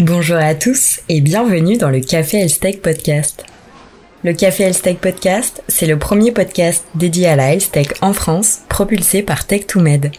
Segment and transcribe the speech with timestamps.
[0.00, 3.44] Bonjour à tous et bienvenue dans le Café Health Podcast.
[4.22, 9.22] Le Café Health Podcast, c'est le premier podcast dédié à la health en France, propulsé
[9.22, 10.12] par Tech2Med.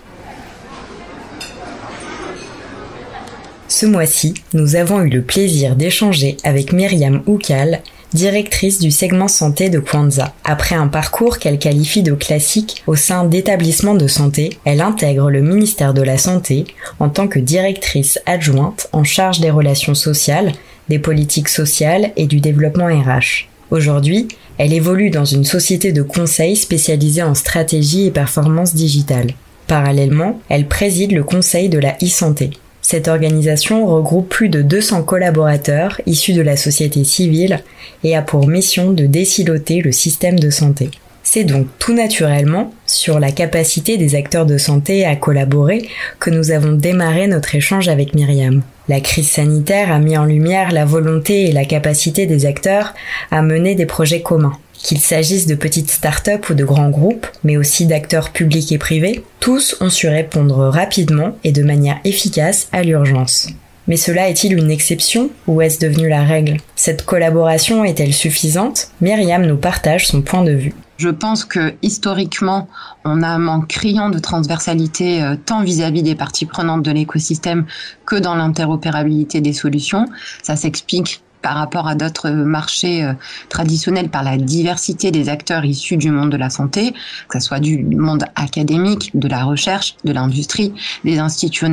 [3.69, 7.81] Ce mois-ci, nous avons eu le plaisir d'échanger avec Myriam Oukal,
[8.13, 10.33] directrice du segment santé de Kwanza.
[10.43, 15.41] Après un parcours qu'elle qualifie de classique au sein d'établissements de santé, elle intègre le
[15.41, 16.65] ministère de la Santé
[16.99, 20.53] en tant que directrice adjointe en charge des relations sociales,
[20.89, 23.47] des politiques sociales et du développement RH.
[23.71, 29.27] Aujourd'hui, elle évolue dans une société de conseil spécialisée en stratégie et performance digitale.
[29.67, 32.49] Parallèlement, elle préside le conseil de la e-santé.
[32.91, 37.59] Cette organisation regroupe plus de 200 collaborateurs issus de la société civile
[38.03, 40.89] et a pour mission de déciloter le système de santé.
[41.21, 45.87] C'est donc tout naturellement sur la capacité des acteurs de santé à collaborer
[46.19, 48.63] que nous avons démarré notre échange avec Myriam.
[48.87, 52.95] La crise sanitaire a mis en lumière la volonté et la capacité des acteurs
[53.29, 54.57] à mener des projets communs.
[54.81, 59.23] Qu'il s'agisse de petites startups ou de grands groupes, mais aussi d'acteurs publics et privés,
[59.39, 63.49] tous ont su répondre rapidement et de manière efficace à l'urgence.
[63.87, 66.57] Mais cela est-il une exception ou est-ce devenu la règle?
[66.75, 68.91] Cette collaboration est-elle suffisante?
[69.01, 70.73] Myriam nous partage son point de vue.
[70.97, 72.67] Je pense que historiquement,
[73.03, 77.65] on a un manque criant de transversalité euh, tant vis-à-vis des parties prenantes de l'écosystème
[78.05, 80.05] que dans l'interopérabilité des solutions.
[80.43, 83.13] Ça s'explique par rapport à d'autres marchés euh,
[83.49, 86.93] traditionnels par la diversité des acteurs issus du monde de la santé,
[87.27, 90.73] que ce soit du monde académique, de la recherche, de l'industrie,
[91.03, 91.19] des,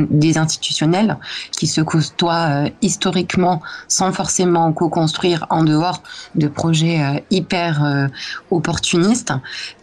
[0.09, 1.17] des institutionnels,
[1.51, 6.01] qui se côtoient euh, historiquement sans forcément co-construire en dehors
[6.35, 8.07] de projets euh, hyper
[8.51, 9.33] opportunistes.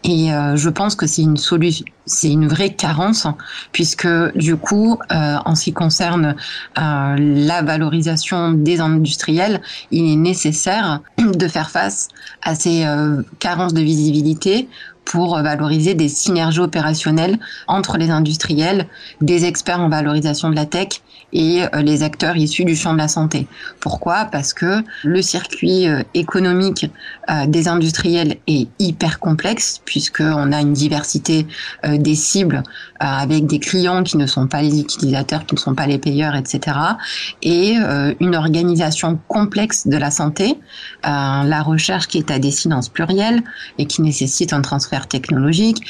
[0.02, 3.26] Et je pense que c'est une solution c'est une vraie carence
[3.72, 6.36] puisque du coup, euh, en ce qui concerne
[6.78, 9.60] euh, la valorisation des industriels,
[9.90, 12.08] il est nécessaire de faire face
[12.42, 14.68] à ces euh, carences de visibilité
[15.04, 18.86] pour valoriser des synergies opérationnelles entre les industriels,
[19.20, 21.00] des experts en valorisation de la tech
[21.34, 23.46] et euh, les acteurs issus du champ de la santé.
[23.80, 24.26] Pourquoi?
[24.26, 26.86] Parce que le circuit euh, économique
[27.28, 31.46] euh, des industriels est hyper complexe puisqu'on a une diversité
[31.84, 32.62] des cibles
[33.00, 36.36] avec des clients qui ne sont pas les utilisateurs, qui ne sont pas les payeurs,
[36.36, 36.76] etc.
[37.42, 37.74] Et
[38.20, 40.58] une organisation complexe de la santé,
[41.02, 43.42] la recherche qui est à dessinance plurielle
[43.78, 45.82] et qui nécessite un transfert technologique,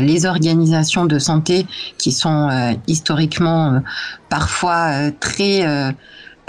[0.00, 3.80] les organisations de santé qui sont historiquement
[4.28, 5.92] parfois euh, très euh,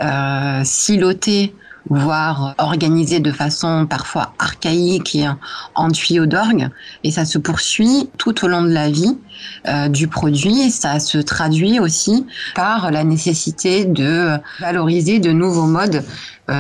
[0.02, 1.54] euh, siloté
[1.90, 5.28] voire organisé de façon parfois archaïque et
[5.76, 6.70] en tuyau d'orgue.
[7.04, 9.18] Et ça se poursuit tout au long de la vie
[9.68, 10.70] euh, du produit.
[10.70, 16.02] Ça se traduit aussi par la nécessité de valoriser de nouveaux modes euh,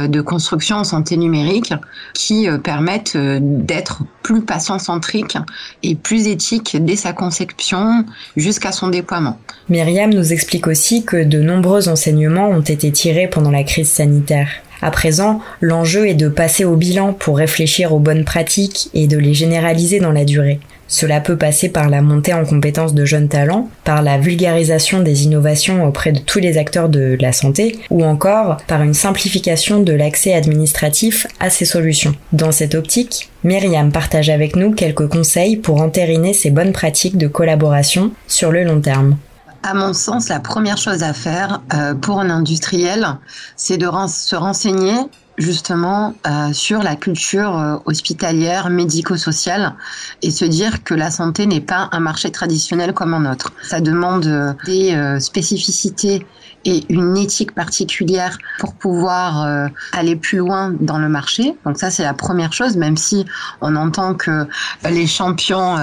[0.07, 1.73] de construction en santé numérique
[2.13, 5.37] qui euh, permettent d'être plus patient-centrique
[5.83, 8.05] et plus éthique dès sa conception
[8.35, 9.39] jusqu'à son déploiement.
[9.69, 14.49] Myriam nous explique aussi que de nombreux enseignements ont été tirés pendant la crise sanitaire.
[14.81, 19.17] À présent, l'enjeu est de passer au bilan pour réfléchir aux bonnes pratiques et de
[19.17, 20.59] les généraliser dans la durée.
[20.89, 25.25] Cela peut passer par la montée en compétences de jeunes talents, par la vulgarisation des
[25.25, 29.93] innovations auprès de tous les acteurs de la santé, ou encore par une simplification de
[29.93, 32.15] l'accès administratif à ces solutions.
[32.33, 37.27] Dans cette optique, Myriam partage avec nous quelques conseils pour entériner ces bonnes pratiques de
[37.27, 39.17] collaboration sur le long terme.
[39.61, 43.17] À mon sens, la première chose à faire euh, pour un industriel,
[43.57, 44.95] c'est de se renseigner
[45.37, 49.75] justement euh, sur la culture euh, hospitalière, médico-sociale
[50.21, 53.53] et se dire que la santé n'est pas un marché traditionnel comme un autre.
[53.63, 56.25] Ça demande euh, des euh, spécificités
[56.65, 61.55] et une éthique particulière pour pouvoir aller plus loin dans le marché.
[61.65, 63.25] Donc ça c'est la première chose, même si
[63.61, 64.45] on entend que
[64.89, 65.77] les champions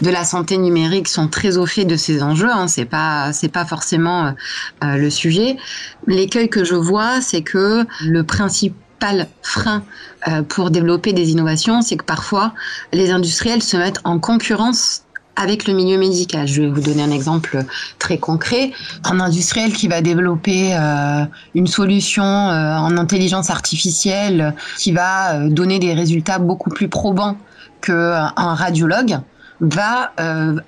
[0.00, 2.50] de la santé numérique sont très au fait de ces enjeux.
[2.50, 4.34] Hein, c'est pas c'est pas forcément
[4.82, 5.56] le sujet.
[6.06, 8.74] L'écueil que je vois, c'est que le principe
[9.42, 9.82] frein
[10.28, 12.54] euh, pour développer des innovations, c'est que parfois
[12.92, 15.02] les industriels se mettent en concurrence
[15.36, 16.46] avec le milieu médical.
[16.46, 17.64] Je vais vous donner un exemple
[17.98, 18.72] très concret.
[19.04, 21.24] Un industriel qui va développer euh,
[21.54, 27.36] une solution euh, en intelligence artificielle qui va donner des résultats beaucoup plus probants
[27.80, 29.18] qu'un radiologue
[29.60, 30.12] va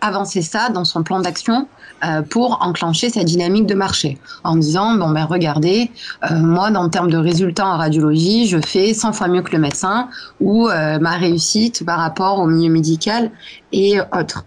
[0.00, 1.66] avancer ça dans son plan d'action
[2.04, 5.90] euh, pour enclencher sa dynamique de marché en disant bon ben regardez
[6.28, 9.58] euh, moi dans termes de résultats en radiologie je fais 100 fois mieux que le
[9.58, 10.08] médecin
[10.40, 13.30] ou euh, ma réussite par rapport au milieu médical
[13.72, 14.44] et autres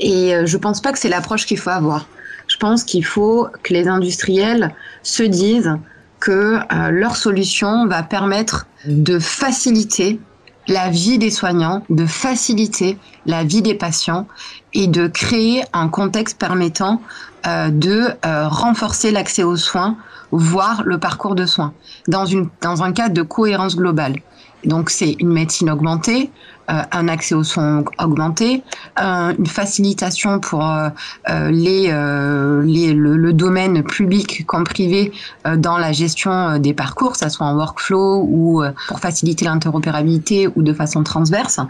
[0.00, 2.06] et je pense pas que c'est l'approche qu'il faut avoir
[2.48, 4.72] je pense qu'il faut que les industriels
[5.02, 5.76] se disent
[6.20, 6.58] que
[6.90, 10.20] leur solution va permettre de faciliter
[10.68, 14.26] la vie des soignants, de faciliter la vie des patients
[14.74, 17.00] et de créer un contexte permettant
[17.46, 19.96] euh, de euh, renforcer l'accès aux soins,
[20.32, 21.72] voire le parcours de soins,
[22.08, 24.16] dans, une, dans un cadre de cohérence globale.
[24.64, 28.62] Donc c'est une médecine augmentée, euh, un accès aux soins augmenté,
[28.98, 30.88] une facilitation pour euh,
[31.28, 31.92] euh, les,
[32.64, 35.12] les le, domaine public comme privé
[35.56, 40.62] dans la gestion des parcours, que ce soit en workflow ou pour faciliter l'interopérabilité ou
[40.62, 41.60] de façon transverse.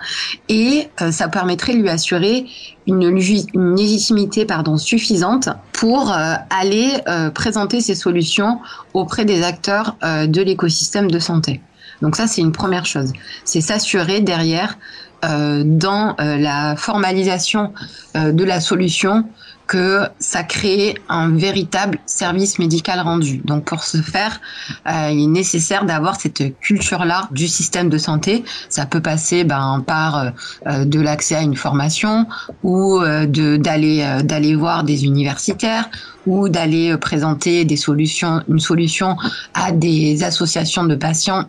[0.49, 2.47] Et ça permettrait de lui assurer
[2.87, 6.93] une, une légitimité pardon, suffisante pour aller
[7.35, 8.61] présenter ces solutions
[8.95, 11.61] auprès des acteurs de l'écosystème de santé.
[12.03, 13.13] Donc ça, c'est une première chose.
[13.45, 14.77] C'est s'assurer derrière,
[15.25, 17.73] euh, dans euh, la formalisation
[18.17, 19.25] euh, de la solution,
[19.67, 23.39] que ça crée un véritable service médical rendu.
[23.39, 24.41] Donc pour ce faire,
[24.87, 28.45] il est nécessaire d'avoir cette culture-là du système de santé.
[28.69, 30.31] Ça peut passer ben, par
[30.65, 32.29] de l'accès à une formation
[32.63, 35.91] ou d'aller d'aller voir des universitaires
[36.29, 39.17] ou d'aller présenter une solution
[39.53, 41.47] à des associations de patients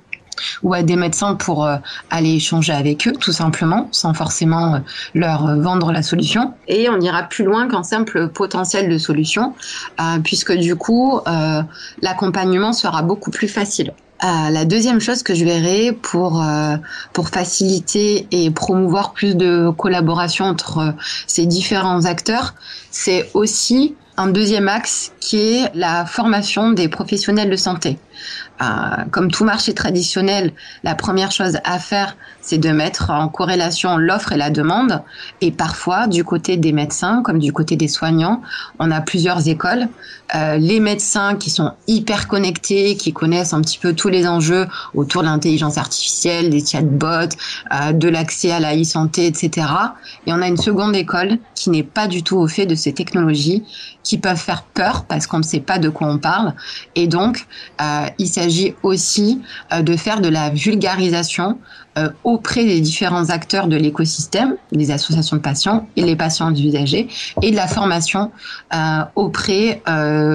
[0.64, 1.78] ou à des médecins pour euh,
[2.10, 4.80] aller échanger avec eux, tout simplement, sans forcément euh,
[5.14, 6.54] leur euh, vendre la solution.
[6.68, 9.54] Et on ira plus loin qu'un simple potentiel de solution,
[10.24, 11.20] puisque du coup,
[12.02, 13.94] l'accompagnement sera beaucoup plus facile.
[14.22, 16.44] la deuxième chose que je verrai pour
[17.14, 20.94] pour faciliter et promouvoir plus de collaboration entre
[21.28, 22.54] ces différents acteurs,
[22.92, 28.00] c'est aussi un deuxième axe qui est la formation des professionnels de santé.
[28.60, 28.66] Euh,
[29.12, 30.52] comme tout marché traditionnel,
[30.84, 35.04] la première chose à faire, c'est de mettre en corrélation l'offre et la demande.
[35.42, 38.42] Et parfois, du côté des médecins, comme du côté des soignants,
[38.80, 39.88] on a plusieurs écoles.
[40.36, 44.68] Euh, les médecins qui sont hyper connectés, qui connaissent un petit peu tous les enjeux
[44.94, 47.36] autour de l'intelligence artificielle, des chatbots,
[47.74, 49.68] euh, de l'accès à la e-santé, etc.
[50.26, 52.94] Et on a une seconde école qui n'est pas du tout au fait de ces
[52.94, 53.64] technologies,
[54.08, 56.54] qui peuvent faire peur parce qu'on ne sait pas de quoi on parle.
[56.96, 57.46] Et donc,
[57.82, 59.42] euh, il s'agit aussi
[59.74, 61.58] euh, de faire de la vulgarisation
[61.98, 67.08] euh, auprès des différents acteurs de l'écosystème, les associations de patients et les patients usagers,
[67.42, 68.32] et de la formation
[69.16, 69.82] auprès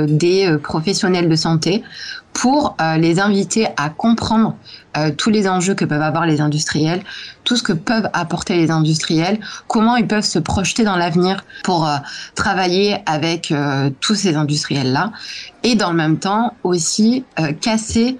[0.08, 1.82] des professionnels de santé
[2.32, 4.56] pour euh, les inviter à comprendre
[4.96, 7.02] euh, tous les enjeux que peuvent avoir les industriels,
[7.44, 11.86] tout ce que peuvent apporter les industriels, comment ils peuvent se projeter dans l'avenir pour
[11.86, 11.96] euh,
[12.34, 13.52] travailler avec
[14.00, 15.12] tous ces industriels-là,
[15.62, 17.24] et dans le même temps aussi
[17.60, 18.18] casser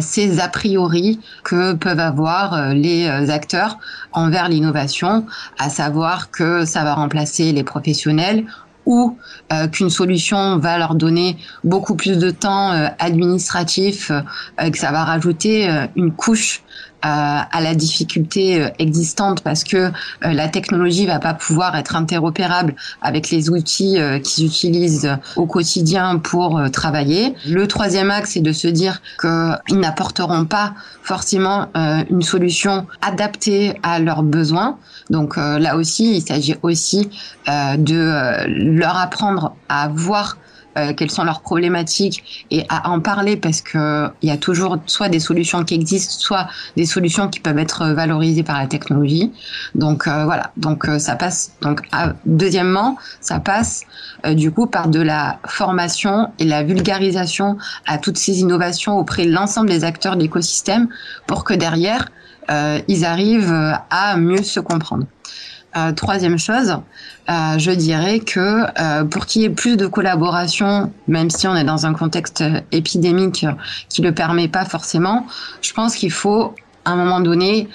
[0.00, 3.78] ces a priori que peuvent avoir les acteurs
[4.12, 5.26] envers l'innovation,
[5.58, 8.44] à savoir que ça va remplacer les professionnels
[8.86, 9.16] ou
[9.52, 14.92] euh, qu'une solution va leur donner beaucoup plus de temps euh, administratif, euh, que ça
[14.92, 16.62] va rajouter une couche
[17.02, 19.90] à la difficulté existante parce que
[20.22, 26.60] la technologie va pas pouvoir être interopérable avec les outils qu'ils utilisent au quotidien pour
[26.72, 27.34] travailler.
[27.46, 33.98] Le troisième axe, c'est de se dire qu'ils n'apporteront pas forcément une solution adaptée à
[33.98, 34.78] leurs besoins.
[35.10, 37.10] Donc là aussi, il s'agit aussi
[37.46, 40.38] de leur apprendre à voir
[40.78, 44.78] euh, quelles sont leurs problématiques et à en parler parce que il y a toujours
[44.86, 49.32] soit des solutions qui existent, soit des solutions qui peuvent être valorisées par la technologie.
[49.74, 51.52] Donc euh, voilà, donc euh, ça passe.
[51.60, 51.82] Donc
[52.24, 53.82] deuxièmement, ça passe
[54.32, 59.32] du coup par de la formation et la vulgarisation à toutes ces innovations auprès de
[59.32, 60.88] l'ensemble des acteurs de l'écosystème
[61.26, 62.08] pour que derrière
[62.88, 65.06] ils arrivent à mieux se comprendre.
[65.74, 66.76] Euh, troisième chose,
[67.30, 71.56] euh, je dirais que euh, pour qu'il y ait plus de collaboration, même si on
[71.56, 73.46] est dans un contexte épidémique
[73.88, 75.26] qui le permet pas forcément,
[75.62, 77.68] je pense qu'il faut à un moment donné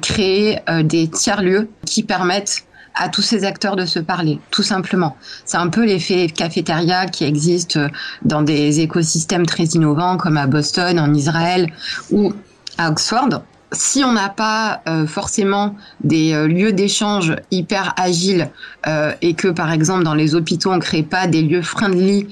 [0.00, 5.16] créer des tiers-lieux qui permettent à tous ces acteurs de se parler, tout simplement.
[5.44, 7.80] C'est un peu l'effet cafétéria qui existe
[8.22, 11.72] dans des écosystèmes très innovants comme à Boston, en Israël
[12.12, 12.32] ou
[12.78, 13.42] à Oxford
[13.74, 18.50] si on n'a pas euh, forcément des euh, lieux d'échange hyper agiles
[18.86, 22.26] euh, et que par exemple dans les hôpitaux on crée pas des lieux friendly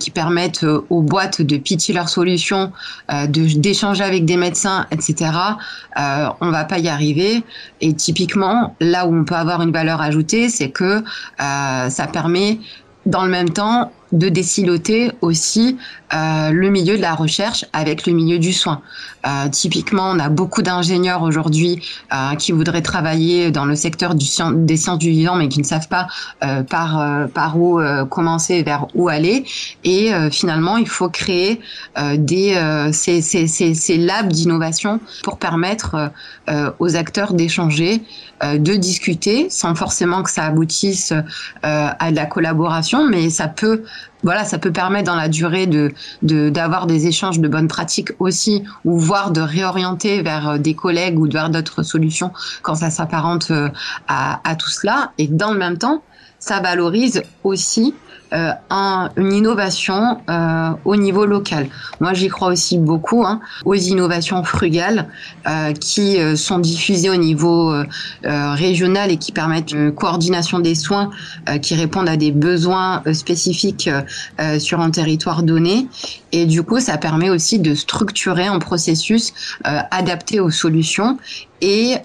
[0.00, 2.72] qui permettent aux boîtes de pitcher leurs solutions,
[3.28, 5.30] d'échanger avec des médecins, etc.
[5.96, 7.42] on va pas y arriver.
[7.80, 11.02] Et typiquement là où on peut avoir une valeur ajoutée, c'est que
[11.38, 12.58] ça permet
[13.04, 15.76] dans le même temps de déciloter aussi
[16.14, 18.80] euh, le milieu de la recherche avec le milieu du soin.
[19.26, 21.82] Euh, typiquement, on a beaucoup d'ingénieurs aujourd'hui
[22.12, 25.64] euh, qui voudraient travailler dans le secteur du, des sciences du vivant, mais qui ne
[25.64, 26.06] savent pas
[26.44, 29.44] euh, par euh, par où euh, commencer, vers où aller.
[29.82, 31.60] Et finalement, il faut créer
[32.16, 32.54] des
[32.92, 36.10] ces, ces, ces, ces labs d'innovation pour permettre
[36.78, 38.02] aux acteurs d'échanger,
[38.42, 41.12] de discuter, sans forcément que ça aboutisse
[41.62, 43.82] à de la collaboration, mais ça peut
[44.22, 45.68] voilà, ça peut permettre dans la durée
[46.22, 51.18] d'avoir des échanges de bonnes pratiques aussi, ou voire de réorienter vers euh, des collègues
[51.18, 53.68] ou vers d'autres solutions quand ça s'apparente euh,
[54.08, 55.12] à tout cela.
[55.18, 56.02] Et dans le même temps,
[56.38, 57.94] ça valorise aussi
[58.32, 61.68] euh, un, une innovation euh, au niveau local.
[62.00, 65.08] Moi, j'y crois aussi beaucoup hein, aux innovations frugales
[65.46, 67.84] euh, qui euh, sont diffusées au niveau euh,
[68.22, 71.10] régional et qui permettent une coordination des soins
[71.62, 73.88] qui répondent à des besoins spécifiques
[74.58, 75.86] sur un territoire donné.
[76.32, 79.32] Et du coup, ça permet aussi de structurer un processus
[79.64, 81.18] adapté aux solutions
[81.60, 81.96] et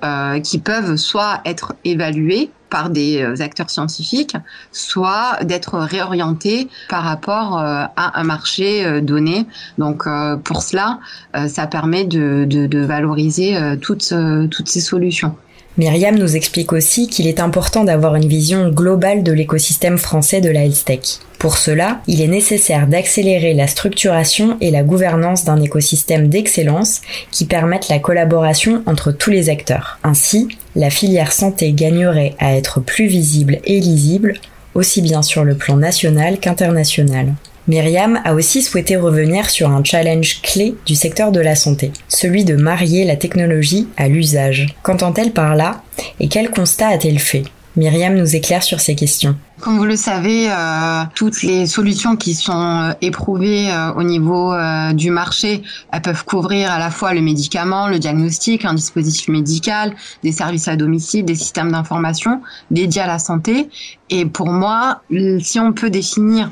[0.43, 4.35] qui peuvent soit être évalués par des euh, acteurs scientifiques,
[4.71, 9.45] soit d'être réorienté par rapport euh, à un marché euh, donné.
[9.77, 10.07] Donc
[10.43, 10.99] pour cela,
[11.47, 15.35] ça permet de, valoriser toutes ces solutions.
[15.77, 20.49] Myriam nous explique aussi qu'il est important d'avoir une vision globale de l'écosystème français de
[20.49, 20.99] la health tech.
[21.39, 27.01] Pour cela, il est nécessaire d'accélérer la structuration et la gouvernance d'un écosystème d'excellence
[27.31, 29.97] qui permettent la collaboration entre tous les acteurs.
[30.03, 34.33] Ainsi, la filière santé gagnerait à être plus visible et lisible,
[34.75, 37.33] aussi bien sur le plan national qu'international.
[37.67, 42.43] Myriam a aussi souhaité revenir sur un challenge clé du secteur de la santé, celui
[42.43, 44.67] de marier la technologie à l'usage.
[44.81, 45.83] Qu'entend-elle par là
[46.19, 47.43] et quel constat a-t-elle fait?
[47.75, 49.35] Myriam nous éclaire sur ces questions.
[49.61, 54.55] Comme vous le savez, euh, toutes les solutions qui sont euh, éprouvées euh, au niveau
[54.93, 59.93] du marché, elles peuvent couvrir à la fois le médicament, le diagnostic, un dispositif médical,
[60.23, 62.41] des services à domicile, des systèmes d'information
[62.71, 63.69] dédiés à la santé.
[64.09, 65.01] Et pour moi,
[65.39, 66.49] si on peut définir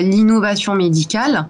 [0.00, 1.48] l'innovation médicale,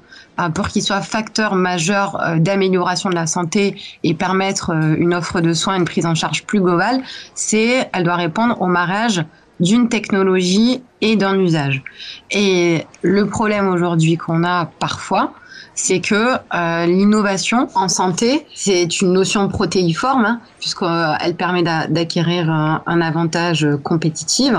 [0.55, 5.77] pour qu'il soit facteur majeur d'amélioration de la santé et permettre une offre de soins,
[5.77, 7.03] une prise en charge plus globale,
[7.35, 9.25] c'est elle doit répondre au mariage
[9.65, 11.83] d'une technologie et d'un usage.
[12.31, 15.33] Et le problème aujourd'hui qu'on a parfois,
[15.75, 23.01] c'est que euh, l'innovation en santé, c'est une notion protéiforme, hein, puisqu'elle permet d'acquérir un,
[23.01, 24.53] avantage compétitif,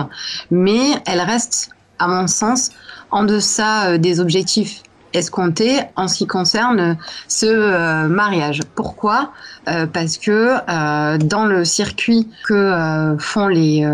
[0.52, 1.70] mais elle reste,
[2.00, 2.72] à mon sens,
[3.12, 4.82] en deçà euh, des objectifs
[5.16, 8.62] escompté en ce qui concerne ce euh, mariage?
[8.76, 9.32] Pourquoi?
[9.68, 13.86] Euh, Parce que euh, dans le circuit que font les,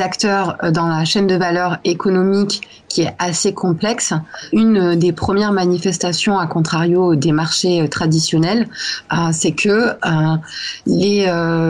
[0.00, 4.14] acteurs dans la chaîne de valeur économique qui est assez complexe,
[4.52, 8.68] une des premières manifestations à contrario des marchés traditionnels,
[9.32, 9.92] c'est que
[10.86, 11.26] les,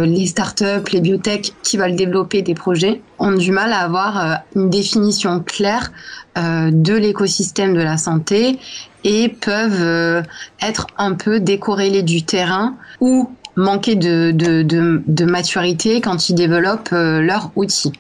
[0.06, 4.70] les startups, les biotech qui veulent développer des projets ont du mal à avoir une
[4.70, 5.90] définition claire
[6.36, 8.58] de l'écosystème de la santé
[9.04, 10.22] et peuvent euh,
[10.60, 16.90] être un peu décorrélés du terrain ou manquer de, de, de, maturité quand ils développent
[16.92, 17.92] euh, leurs outils.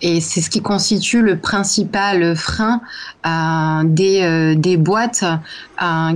[0.00, 2.80] Et c'est ce qui constitue le principal frein
[3.84, 5.24] des, des boîtes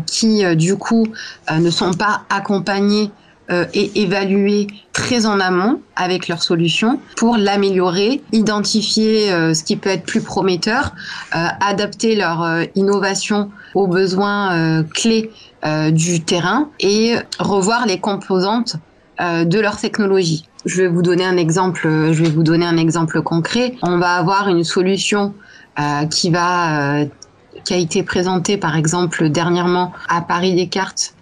[0.07, 1.07] qui, du coup,
[1.53, 3.11] ne sont pas accompagnées
[3.51, 9.77] euh, et évaluer très en amont avec leurs solutions pour l'améliorer, identifier euh, ce qui
[9.77, 10.95] peut être plus prometteur,
[11.37, 15.31] euh, adapter leur innovation aux besoins clés
[15.91, 18.77] du terrain et revoir les composantes
[19.21, 20.47] de leur technologie.
[20.65, 21.83] Je vais vous donner un exemple.
[22.13, 23.75] Je vais vous donner un exemple concret.
[23.83, 25.35] On va avoir une solution
[26.11, 27.05] qui va
[27.65, 31.14] qui a été présentée par exemple dernièrement à Paris Descartes,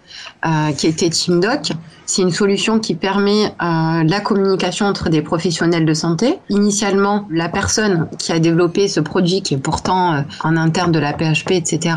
[0.77, 1.73] qui était TeamDoc
[2.05, 6.39] c'est une solution qui permet euh, la communication entre des professionnels de santé.
[6.49, 10.99] Initialement, la personne qui a développé ce produit, qui est pourtant euh, en interne de
[10.99, 11.95] la PHP, etc.,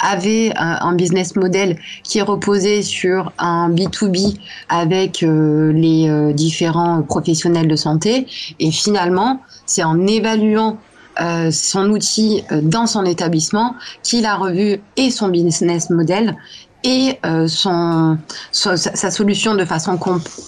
[0.00, 4.36] avait euh, un business model qui reposé sur un B2B
[4.68, 8.26] avec euh, les différents professionnels de santé.
[8.58, 10.78] Et finalement, c'est en évaluant
[11.50, 13.74] son outil dans son établissement
[14.04, 16.36] qu'il a revu et son business model
[16.84, 18.18] et euh, son,
[18.52, 19.98] sa, solution de façon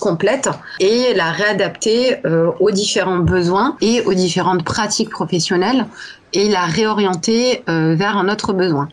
[0.01, 5.87] complète et la réadapter euh, aux différents besoins et aux différentes pratiques professionnelles
[6.33, 8.89] et la réorienter euh, vers un autre besoin.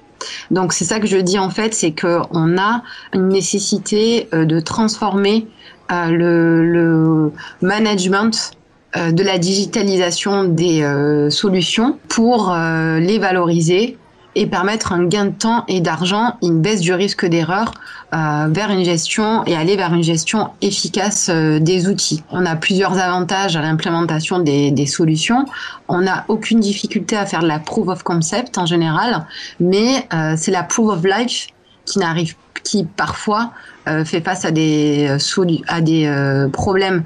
[0.50, 2.82] Donc c'est ça que je dis en fait, c'est qu'on a
[3.14, 5.48] une nécessité de transformer
[5.90, 8.52] le, le, management
[8.96, 10.82] de la digitalisation des
[11.30, 13.98] solutions pour les valoriser
[14.38, 17.74] et permettre un gain de temps et d'argent, une baisse du risque d'erreur
[18.14, 22.24] euh, vers une gestion et aller vers une gestion efficace euh, des outils.
[22.30, 25.46] On a plusieurs avantages à l'implémentation des, solutions.
[25.88, 29.26] On n'a aucune difficulté à faire de la proof of concept en général,
[29.60, 31.48] mais euh, c'est la proof of life
[31.86, 32.36] qui n'arrive
[32.68, 33.52] qui parfois
[33.88, 37.04] euh, fait face à des euh, à des euh, problèmes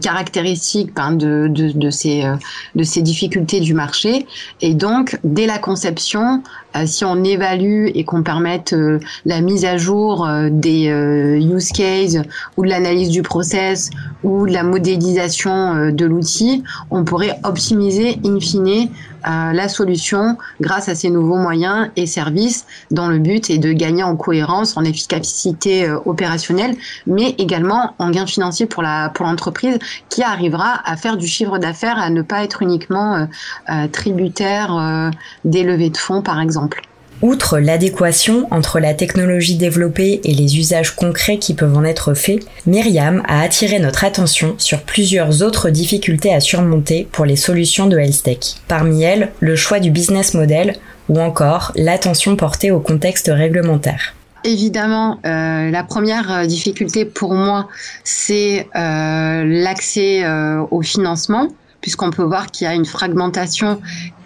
[0.00, 2.22] caractéristiques de, de, de, ces
[2.76, 4.26] de ces difficultés du marché.
[4.60, 6.42] Et donc dès la conception
[6.84, 8.76] si on évalue et qu'on permette
[9.24, 12.18] la mise à jour des use cases
[12.56, 13.90] ou de l'analyse du process
[14.22, 16.62] ou de la modélisation de l'outil
[16.92, 18.88] on pourrait optimiser in fine
[19.24, 24.02] la solution grâce à ces nouveaux moyens et services dont le but est de gagner
[24.02, 29.78] en cohérence, en efficacité opérationnelle opérationnel, mais également en gain financier pour la pour l'entreprise
[30.08, 33.26] qui arrivera à faire du chiffre d'affaires, à ne pas être uniquement euh,
[33.70, 35.10] euh, tributaire euh,
[35.44, 36.82] des levées de fonds, par exemple.
[37.22, 42.40] Outre l'adéquation entre la technologie développée et les usages concrets qui peuvent en être faits,
[42.66, 47.98] Myriam a attiré notre attention sur plusieurs autres difficultés à surmonter pour les solutions de
[47.98, 48.54] HealthTech.
[48.68, 50.76] Parmi elles, le choix du business model
[51.10, 54.14] ou encore l'attention portée au contexte réglementaire.
[54.44, 57.68] Évidemment, euh, la première euh, difficulté pour moi,
[58.02, 60.24] c'est euh, l'accès
[60.70, 61.48] au financement
[61.80, 63.80] puisqu'on peut voir qu'il y a une fragmentation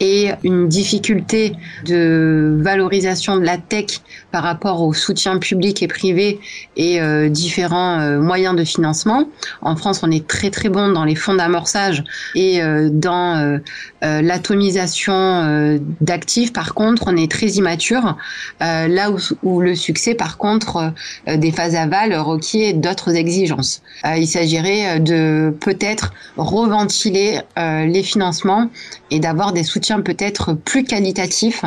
[0.04, 1.54] et une difficulté
[1.86, 4.00] de valorisation de la tech
[4.32, 6.40] par rapport au soutien public et privé
[6.76, 9.28] et euh, différents euh, moyens de financement.
[9.62, 13.60] En France, on est très très bon dans les fonds d'amorçage et euh, dans
[14.02, 16.52] l'atomisation d'actifs.
[16.52, 18.16] Par contre, on est très immature.
[18.60, 20.92] là où, où, le succès, par contre,
[21.26, 23.82] des phases aval requiert d'autres exigences.
[24.04, 28.68] il s'agirait de peut-être reventiler les financements
[29.10, 31.64] et d'avoir des soutiens peut-être plus qualitatifs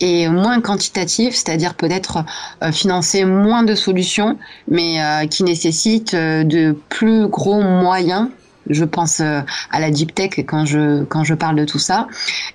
[0.00, 2.24] et moins quantitatifs, c'est-à-dire peut-être
[2.62, 4.38] euh, financer moins de solutions,
[4.68, 8.28] mais euh, qui nécessitent euh, de plus gros moyens
[8.70, 9.44] je pense à
[9.78, 12.08] la deep tech quand je quand je parle de tout ça.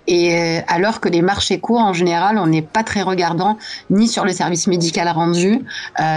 [0.07, 3.59] Et alors que les marchés courts en général, on n'est pas très regardant
[3.91, 5.59] ni sur le service médical rendu,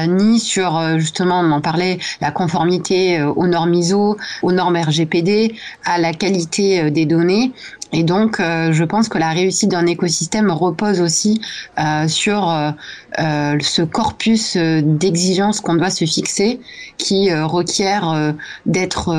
[0.09, 5.99] ni sur justement on en parlait la conformité aux normes ISO, aux normes RGPD, à
[5.99, 7.53] la qualité des données.
[7.93, 11.43] Et donc, je pense que la réussite d'un écosystème repose aussi
[12.09, 12.73] sur
[13.19, 16.59] ce corpus d'exigences qu'on doit se fixer,
[16.97, 19.15] qui requiert d'être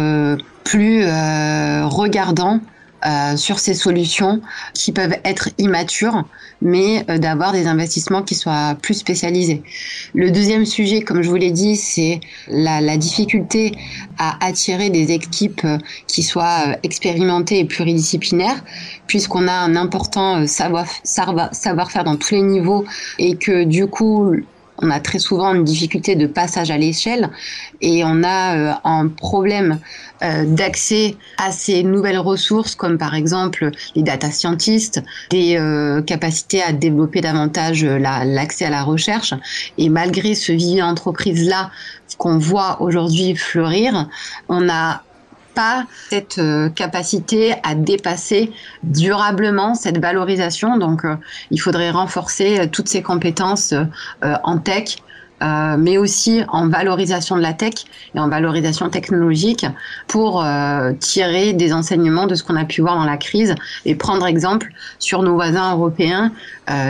[0.64, 2.60] plus euh, regardant
[3.06, 4.42] euh, sur ces solutions
[4.74, 6.24] qui peuvent être immatures,
[6.62, 9.64] mais euh, d'avoir des investissements qui soient plus spécialisés.
[10.14, 13.74] Le deuxième sujet, comme je vous l'ai dit, c'est la, difficulté
[14.18, 15.66] à attirer des équipes
[16.08, 18.64] qui soient expérimentées et pluridisciplinaires,
[19.08, 22.86] puisqu'on a un important savoir-faire savoir dans tous les niveaux
[23.18, 24.36] et que du coup
[24.80, 27.30] on a très souvent une difficulté de passage à l'échelle
[27.82, 29.80] et on a euh, un problème
[30.24, 36.62] euh, d'accès à ces nouvelles ressources comme par exemple les data scientists, des euh, capacités
[36.62, 39.34] à développer davantage l'accès à la recherche.
[39.78, 41.72] Et malgré ce vivier entreprise là
[42.18, 44.08] qu'on voit aujourd'hui fleurir,
[44.50, 45.04] on a
[45.54, 48.52] pas cette euh, capacité à dépasser
[48.84, 50.78] durablement cette valorisation.
[50.78, 51.16] Donc, euh,
[51.52, 53.74] il faudrait renforcer euh, toutes ces compétences
[54.22, 54.98] en tech.
[55.78, 57.74] Mais aussi en valorisation de la tech
[58.16, 59.66] et en valorisation technologique
[60.08, 60.46] pour
[61.00, 64.70] tirer des enseignements de ce qu'on a pu voir dans la crise et prendre exemple
[65.00, 66.32] sur nos voisins européens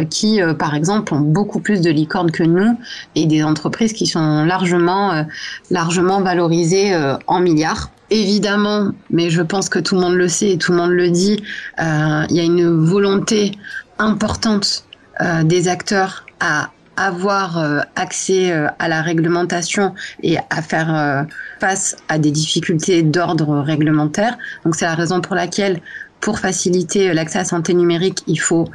[0.09, 2.77] qui, par exemple, ont beaucoup plus de licornes que nous
[3.15, 5.25] et des entreprises qui sont largement,
[5.71, 6.95] largement valorisées
[7.27, 7.89] en milliards.
[8.13, 11.09] Évidemment, mais je pense que tout le monde le sait et tout le monde le
[11.09, 11.43] dit,
[11.79, 13.53] euh, il y a une volonté
[13.97, 14.85] importante
[15.19, 21.25] euh, des acteurs à avoir euh, accès à la réglementation et à faire
[21.59, 24.37] face à des difficultés d'ordre réglementaire.
[24.63, 25.81] Donc c'est la raison pour laquelle,
[26.19, 28.69] pour faciliter l'accès à la santé numérique, il faut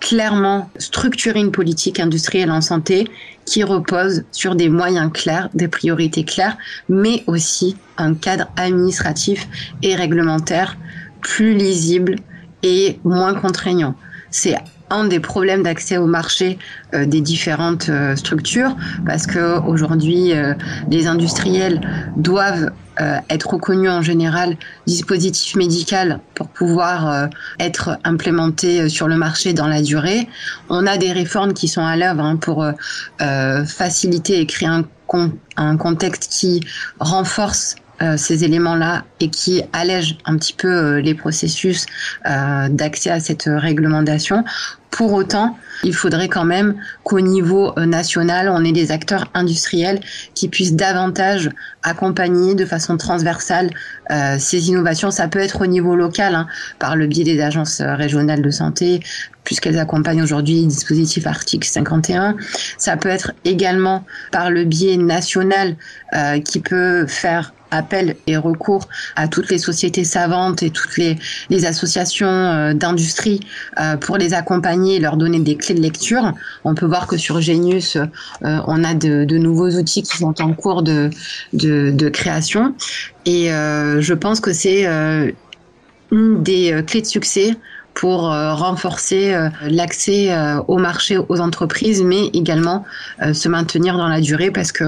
[0.00, 3.08] clairement structurer une politique industrielle en santé
[3.44, 6.56] qui repose sur des moyens clairs, des priorités claires,
[6.88, 9.46] mais aussi un cadre administratif
[9.82, 10.76] et réglementaire
[11.20, 12.16] plus lisible
[12.62, 13.94] et moins contraignant.
[14.30, 14.56] C'est
[14.90, 16.58] un des problèmes d'accès au marché
[16.94, 18.76] euh, des différentes euh, structures
[19.06, 20.54] parce que aujourd'hui euh,
[20.90, 21.80] les industriels
[22.16, 22.70] doivent
[23.30, 29.80] être reconnus en général dispositif médical pour pouvoir être implémentés sur le marché dans la
[29.80, 30.28] durée.
[30.68, 32.62] On a des réformes qui sont à l'œuvre hein, pour
[33.18, 34.68] faciliter et créer
[35.56, 36.60] un, contexte qui
[36.98, 37.76] renforce
[38.18, 41.86] ces éléments-là et qui allègent un petit peu les processus
[42.26, 44.44] d'accès à cette réglementation.
[44.90, 46.74] Pour autant, il faudrait quand même
[47.04, 50.00] qu'au niveau euh, national, on ait des acteurs industriels
[50.34, 51.48] qui puissent davantage
[51.82, 53.70] accompagner de façon transversale
[54.10, 55.10] euh, ces innovations.
[55.10, 56.48] Ça peut être au niveau local, hein,
[56.78, 59.00] par le biais des agences euh, régionales de santé,
[59.44, 62.36] puisqu'elles accompagnent aujourd'hui le dispositif article 51.
[62.76, 65.76] Ça peut être également par le biais national
[66.44, 71.18] qui peut faire appel et recours à toutes les sociétés savantes et toutes les,
[71.64, 73.40] associations euh, d'industrie
[73.78, 76.32] euh, pour les accompagner et leur donner des clés de lecture.
[76.64, 78.06] On peut voir que sur Genius, euh,
[78.42, 81.10] on a de, de, nouveaux outils qui sont en cours de,
[81.52, 82.74] de, de création.
[83.26, 84.86] Et je pense que c'est
[86.10, 87.56] une des clés de succès
[88.00, 92.86] pour euh, renforcer euh, l'accès euh, au marché aux entreprises, mais également
[93.34, 94.84] se maintenir dans la durée parce que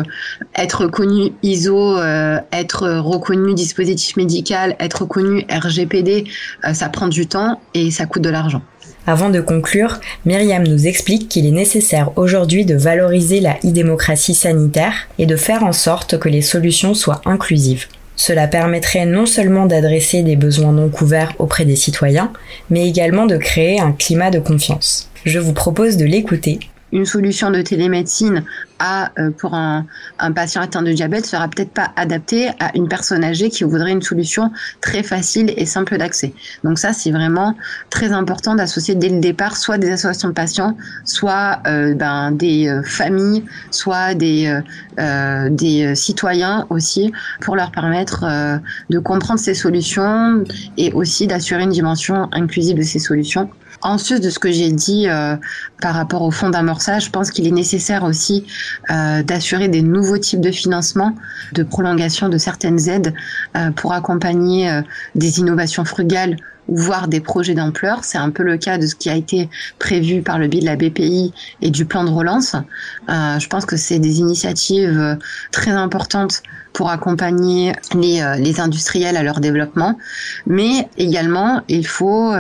[0.57, 1.99] être reconnu ISO,
[2.53, 6.25] être reconnu dispositif médical, être reconnu RGPD,
[6.73, 8.63] ça prend du temps et ça coûte de l'argent.
[9.07, 14.95] Avant de conclure, Myriam nous explique qu'il est nécessaire aujourd'hui de valoriser la e-démocratie sanitaire
[15.19, 17.87] et de faire en sorte que les solutions soient inclusives.
[18.17, 22.33] Cela permettrait non seulement d'adresser des besoins non couverts auprès des citoyens,
[22.71, 25.11] mais également de créer un climat de confiance.
[25.25, 26.61] Je vous propose de l'écouter
[26.93, 28.45] une solution de télémédecine
[28.79, 29.87] à, euh, pour un,
[30.19, 33.93] un, patient atteint de diabète sera peut-être pas adaptée à une personne âgée qui voudrait
[33.93, 34.51] une solution
[34.81, 36.35] très facile et simple d'accès.
[36.65, 37.57] Donc ça, c'est vraiment
[37.91, 42.69] très important d'associer dès le départ soit des associations de patients, soit euh, ben, des
[42.69, 44.61] euh, familles, soit des,
[44.99, 48.25] euh, des citoyens aussi, pour leur permettre
[48.91, 50.45] de comprendre ces solutions
[50.77, 53.49] et aussi d'assurer une dimension inclusive de ces solutions
[53.99, 55.37] sus de ce que j'ai dit euh,
[55.81, 58.47] par rapport au fonds d'amorçage, je pense qu'il est nécessaire aussi
[58.91, 61.15] euh, d'assurer des nouveaux types de financement,
[61.53, 63.15] de prolongation de certaines aides
[63.57, 64.83] euh, pour accompagner
[65.15, 66.37] des innovations frugales
[66.69, 68.05] ou voir des projets d'ampleur.
[68.05, 70.67] C'est un peu le cas de ce qui a été prévu par le biais de
[70.67, 72.55] la BPI et du plan de relance.
[73.09, 75.19] je pense que c'est des initiatives
[75.51, 76.43] très importantes
[76.73, 79.99] pour accompagner les, les, industriels à leur développement,
[80.47, 82.33] mais également il faut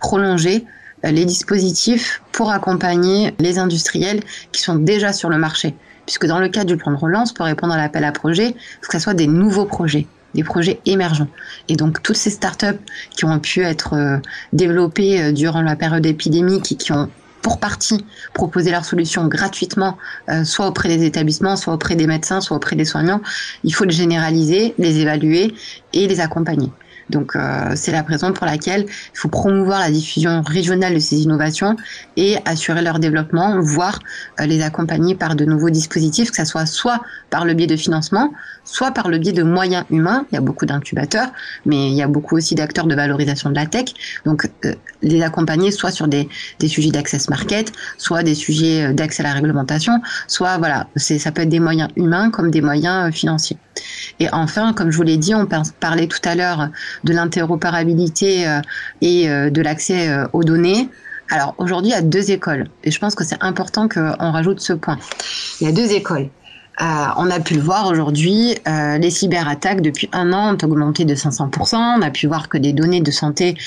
[0.00, 4.20] prolonger euh, les dispositifs pour accompagner les industriels
[4.52, 5.74] qui sont déjà sur le marché.
[6.06, 8.92] Puisque dans le cas du plan de relance, pour répondre à l'appel à projet, que
[8.92, 11.28] ce soit des nouveaux projets des projets émergents.
[11.68, 12.78] Et donc toutes ces startups
[13.16, 14.18] qui ont pu être euh,
[14.52, 17.08] développées euh, durant la période épidémique et qui ont
[17.40, 19.96] pour partie proposé leurs solutions gratuitement,
[20.44, 23.22] soit auprès des établissements, soit auprès des médecins, soit auprès des soignants,
[23.62, 25.54] il faut les généraliser, les évaluer
[25.92, 26.70] et les accompagner.
[27.10, 31.16] Donc euh, c'est la raison pour laquelle il faut promouvoir la diffusion régionale de ces
[31.16, 31.76] innovations
[32.16, 33.98] et assurer leur développement, voire
[34.40, 37.76] euh, les accompagner par de nouveaux dispositifs, que ce soit soit par le biais de
[37.76, 38.32] financement,
[38.64, 40.26] soit par le biais de moyens humains.
[40.30, 41.28] Il y a beaucoup d'incubateurs,
[41.64, 43.86] mais il y a beaucoup aussi d'acteurs de valorisation de la tech.
[44.24, 49.22] Donc euh, les accompagner soit sur des, des sujets d'access market, soit des sujets d'accès
[49.22, 53.58] à la réglementation, soit voilà, ça peut être des moyens humains comme des moyens financiers.
[54.20, 55.46] Et enfin, comme je vous l'ai dit, on
[55.80, 56.68] parlait tout à l'heure
[57.04, 58.60] de l'interopérabilité euh,
[59.00, 60.88] et euh, de l'accès euh, aux données.
[61.30, 64.60] Alors aujourd'hui, il y a deux écoles, et je pense que c'est important qu'on rajoute
[64.60, 64.98] ce point.
[65.60, 66.30] Il y a deux écoles.
[66.80, 71.76] on a pu le voir aujourd'hui, les cyberattaques depuis un an ont augmenté de 500%.
[71.76, 73.58] On a pu voir que des données de santé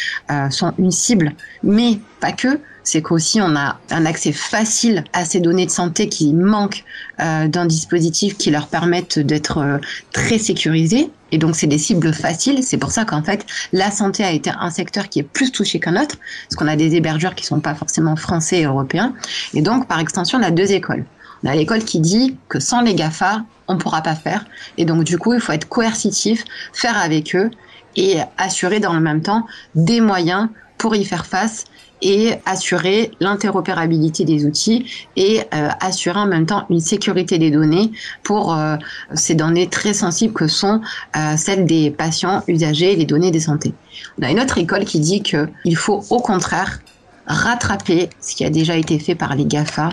[0.50, 5.39] sont une cible, mais pas que c'est qu'aussi on a un accès facile à ces
[5.39, 6.84] données de santé qui manquent
[7.20, 9.78] euh, d'un dispositif qui leur permette d'être euh,
[10.12, 11.10] très sécurisés.
[11.32, 12.63] Et donc c'est des cibles faciles.
[12.63, 15.80] C'est pour ça qu'en fait la santé a été un secteur qui est plus touché
[15.80, 16.17] qu'un autre,
[16.48, 19.13] parce qu'on a des hébergeurs qui sont pas forcément français et européens.
[19.54, 21.06] Et donc par extension on a deux écoles.
[21.44, 24.46] On a l'école qui dit que sans les GAFA, on ne pourra pas faire.
[24.78, 27.50] Et donc, du coup, il faut être coercitif, faire avec eux
[27.96, 31.65] et assurer dans le même temps des moyens pour y faire face
[32.01, 34.85] et assurer l'interopérabilité des outils
[35.15, 37.91] et euh, assurer en même temps une sécurité des données
[38.23, 38.77] pour euh,
[39.13, 40.81] ces données très sensibles que sont
[41.15, 43.73] euh, celles des patients usagers, les données des santé.
[44.19, 46.79] On a une autre école qui dit qu'il faut au contraire
[47.25, 49.89] rattraper ce qui a déjà été fait par les GAFA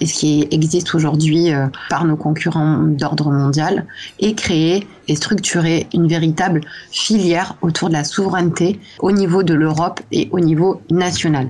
[0.00, 3.86] et ce qui existe aujourd'hui euh, par nos concurrents d'ordre mondial
[4.20, 10.00] et créer et structurer une véritable filière autour de la souveraineté au niveau de l'Europe
[10.12, 11.48] et au niveau national.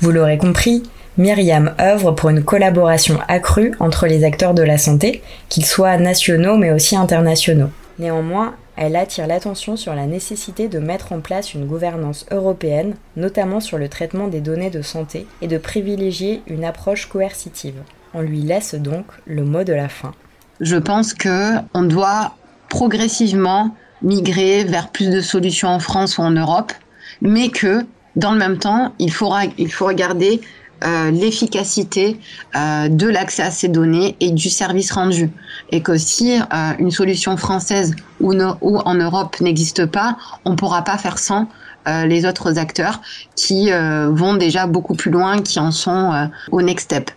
[0.00, 0.82] Vous l'aurez compris,
[1.18, 6.56] Myriam œuvre pour une collaboration accrue entre les acteurs de la santé, qu'ils soient nationaux
[6.56, 7.70] mais aussi internationaux.
[8.00, 13.60] Néanmoins, elle attire l'attention sur la nécessité de mettre en place une gouvernance européenne, notamment
[13.60, 17.74] sur le traitement des données de santé, et de privilégier une approche coercitive.
[18.14, 20.14] On lui laisse donc le mot de la fin.
[20.60, 22.32] Je pense que on doit
[22.70, 26.72] progressivement migrer vers plus de solutions en France ou en Europe,
[27.20, 27.84] mais que
[28.16, 30.40] dans le même temps, il faudra, il faut regarder
[30.82, 32.18] l'efficacité
[32.54, 35.30] de l'accès à ces données et du service rendu.
[35.70, 36.38] Et que si
[36.78, 41.48] une solution française ou, ou en Europe n'existe pas, on ne pourra pas faire sans
[41.86, 43.00] les autres acteurs
[43.36, 47.10] qui vont déjà beaucoup plus loin, qui en sont au next step.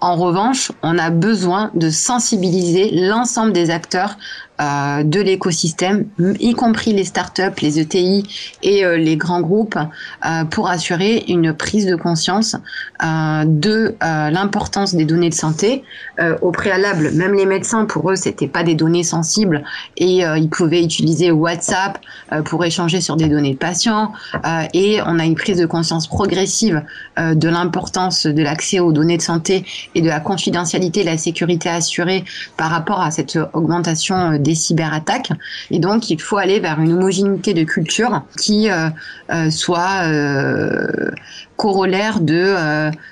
[0.00, 4.16] En revanche, on a besoin de sensibiliser l'ensemble des acteurs
[4.60, 6.06] euh, de l'écosystème,
[6.40, 8.24] y compris les startups, les ETI
[8.64, 9.78] et euh, les grands groupes,
[10.26, 12.56] euh, pour assurer une prise de conscience
[13.00, 15.84] de l'importance des données de santé.
[16.42, 19.62] au préalable, même les médecins, pour eux, c'était pas des données sensibles
[19.96, 22.00] et ils pouvaient utiliser WhatsApp
[22.44, 24.12] pour échanger sur des données de patients.
[24.74, 26.82] et on a une prise de conscience progressive
[27.16, 32.24] de l'importance de l'accès aux données de santé et de la confidentialité, la sécurité assurée
[32.56, 35.32] par rapport à cette augmentation des cyberattaques.
[35.70, 38.88] Et donc, il faut aller vers une homogénéité de culture qui euh,
[39.30, 41.10] euh, soit euh,
[41.56, 42.54] corollaire de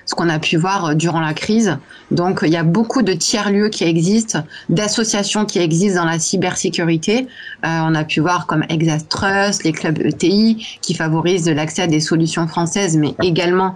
[0.05, 1.79] ce qu'on a pu voir durant la crise.
[2.13, 7.27] Donc, il y a beaucoup de tiers-lieux qui existent, d'associations qui existent dans la cybersécurité.
[7.65, 12.47] on a pu voir comme Exastrust, les clubs ETI, qui favorisent l'accès à des solutions
[12.47, 13.75] françaises, mais également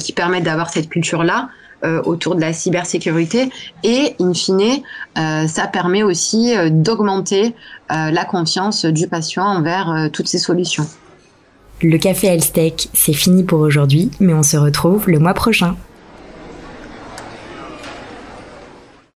[0.00, 1.50] qui permettent d'avoir cette culture-là.
[1.86, 3.48] Euh, autour de la cybersécurité
[3.84, 4.82] et in fine
[5.18, 7.54] euh, ça permet aussi euh, d'augmenter
[7.88, 10.84] la confiance du patient envers toutes ces solutions.
[11.80, 15.76] Le café Elstech, c'est fini pour aujourd'hui, mais on se retrouve le mois prochain.